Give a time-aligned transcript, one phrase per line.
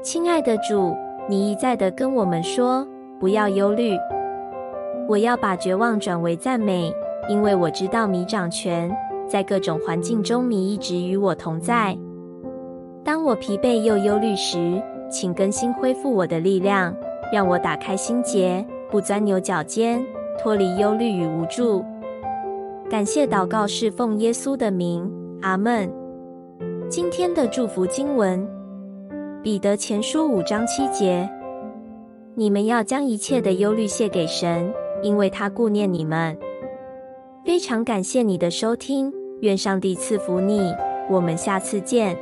[0.00, 0.96] 亲爱的主，
[1.28, 2.86] 你一再地跟我们说，
[3.18, 3.96] 不要忧虑。
[5.08, 6.92] 我要把绝望转为赞美，
[7.28, 8.90] 因为我知道你掌权，
[9.26, 11.98] 在各种环境中，你一直与我同在。
[13.04, 14.80] 当我疲惫又忧虑时，
[15.10, 16.94] 请更新恢复我的力量，
[17.32, 20.00] 让我打开心结，不钻牛角尖，
[20.40, 21.84] 脱离忧虑与无助。
[22.88, 25.10] 感谢祷告是奉耶稣的名，
[25.42, 25.90] 阿门。
[26.88, 28.46] 今天的祝福经文：
[29.40, 31.28] 彼得前书五章七节，
[32.34, 34.72] 你们要将一切的忧虑卸给神。
[35.00, 36.36] 因为他顾念你们，
[37.44, 40.74] 非常感谢你的收听，愿上帝赐福你，
[41.08, 42.16] 我们下次见。